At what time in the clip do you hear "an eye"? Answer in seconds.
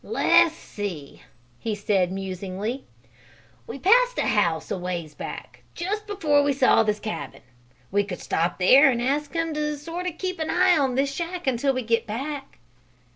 10.39-10.75